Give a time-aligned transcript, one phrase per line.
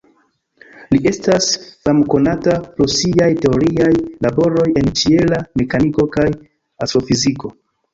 [0.95, 1.49] Li estas
[1.89, 3.93] famkonata pro siaj teoriaj
[4.29, 6.31] laboroj en ĉiela mekaniko kaj
[6.85, 7.59] astrofiziko.